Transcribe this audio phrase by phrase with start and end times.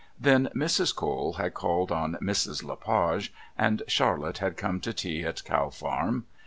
[0.19, 0.95] Then Mrs.
[0.95, 2.63] Cole had called, and Mrs.
[2.63, 6.25] Le Page and Charlotte had come to tea at Cow Farm.